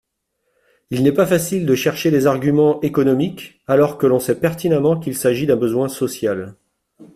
[0.89, 5.13] Il n’est pas facile de chercher des arguments économiques alors que l’on sait pertinemment qu’il
[5.15, 6.55] s’agit d’un besoin social.